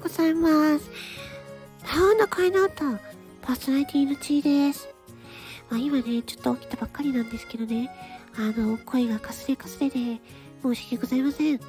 [0.00, 0.90] ございます。
[1.82, 2.98] 魔法の声の音、
[3.42, 4.88] パーソナリティのちーです。
[5.68, 7.90] まあ、今ね、ちょっと起きたばっかりなんですけどね、
[8.36, 10.20] あの、声がかすれかすれで、
[10.62, 11.54] 申し訳ございません。
[11.56, 11.60] え、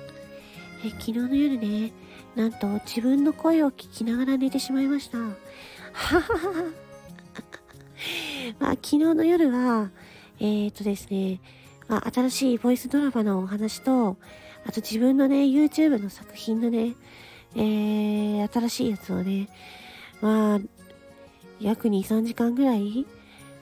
[0.91, 1.91] 昨日の夜ね、
[2.35, 5.17] なんと自分の声を聞きながら寝てしまいました。
[5.17, 5.25] は
[5.93, 6.29] はは。
[8.59, 9.89] まあ、昨日の夜は、
[10.39, 11.41] えー、っとですね、
[11.87, 14.17] まあ、新しいボイスドラマのお話と、
[14.65, 16.95] あと自分のね、YouTube の作品のね、
[17.55, 18.18] えー、
[18.51, 19.49] 新しいやつをね、
[20.21, 20.59] まあ、
[21.59, 23.05] 約2、3時間ぐらい、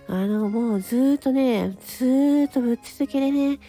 [0.07, 3.59] あの、もうずーっとね、ずーっとぶっ続けでね、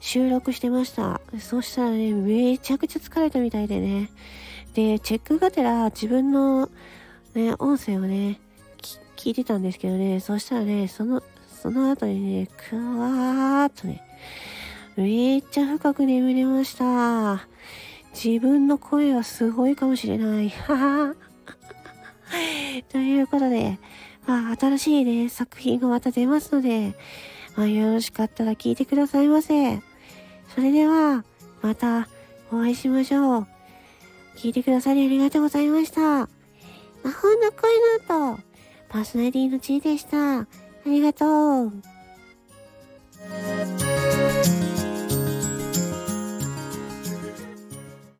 [0.00, 1.20] 収録してました。
[1.38, 4.10] そしたらね、めちゃくちゃ疲れたみたいでね。
[4.74, 6.68] で、チェックがてら自分の
[7.34, 8.40] ね、音声をね、
[9.16, 11.22] 聞いてたんですけどね、そしたらね、その、
[11.62, 14.02] その後にね、くわーっとね、
[14.96, 17.48] めっちゃ深く眠れました。
[18.14, 20.48] 自分の声はすごいかもしれない。
[20.48, 21.14] はは。
[22.90, 23.78] ということで、
[24.26, 26.94] まあ、新しいね、作品がまた出ますので、
[27.56, 29.80] まあ、よろしかったら聞いてくださいませ。
[30.54, 31.24] それでは、
[31.60, 32.08] また
[32.52, 33.46] お会いしましょう。
[34.36, 36.00] 聞いてくださりありがとうございました。
[36.00, 36.28] 魔
[37.10, 37.70] 法の声
[38.08, 38.42] の音、
[38.88, 40.40] パーソナリティのちーでした。
[40.40, 40.46] あ
[40.86, 41.93] りがとう。